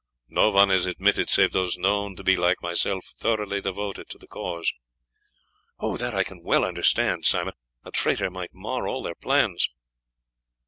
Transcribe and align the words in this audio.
"No 0.29 0.49
one 0.49 0.71
is 0.71 0.87
admitted 0.87 1.29
save 1.29 1.51
those 1.51 1.77
known 1.77 2.15
to 2.15 2.23
be, 2.23 2.35
like 2.35 2.59
myself, 2.63 3.05
thoroughly 3.19 3.61
devoted 3.61 4.09
to 4.09 4.17
the 4.17 4.25
cause." 4.25 4.73
"That 5.79 6.15
I 6.15 6.23
can 6.23 6.41
well 6.41 6.65
understand, 6.65 7.23
Simon; 7.23 7.53
a 7.85 7.91
traitor 7.91 8.31
might 8.31 8.49
mar 8.51 8.87
all 8.87 9.03
their 9.03 9.13
plans." 9.13 9.67